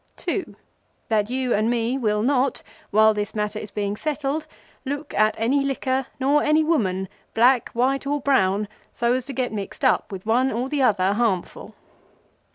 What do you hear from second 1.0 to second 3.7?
That you and me will not while this matter is